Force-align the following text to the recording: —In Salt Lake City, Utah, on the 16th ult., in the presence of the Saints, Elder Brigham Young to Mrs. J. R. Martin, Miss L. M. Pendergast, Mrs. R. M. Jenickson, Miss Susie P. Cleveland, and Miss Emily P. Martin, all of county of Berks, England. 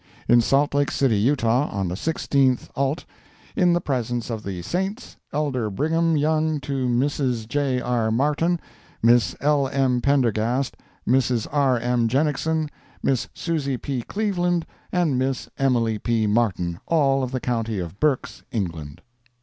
—In 0.27 0.41
Salt 0.41 0.73
Lake 0.73 0.89
City, 0.89 1.17
Utah, 1.19 1.69
on 1.69 1.87
the 1.87 1.93
16th 1.93 2.69
ult., 2.75 3.05
in 3.55 3.73
the 3.73 3.79
presence 3.79 4.31
of 4.31 4.41
the 4.41 4.63
Saints, 4.63 5.17
Elder 5.31 5.69
Brigham 5.69 6.17
Young 6.17 6.59
to 6.61 6.87
Mrs. 6.87 7.47
J. 7.47 7.79
R. 7.79 8.09
Martin, 8.09 8.59
Miss 9.03 9.35
L. 9.41 9.67
M. 9.67 10.01
Pendergast, 10.01 10.75
Mrs. 11.07 11.45
R. 11.51 11.77
M. 11.77 12.07
Jenickson, 12.07 12.67
Miss 13.03 13.29
Susie 13.35 13.77
P. 13.77 14.01
Cleveland, 14.01 14.65
and 14.91 15.19
Miss 15.19 15.47
Emily 15.59 15.99
P. 15.99 16.25
Martin, 16.25 16.79
all 16.87 17.21
of 17.21 17.39
county 17.43 17.77
of 17.77 17.99
Berks, 17.99 18.41
England. 18.51 19.03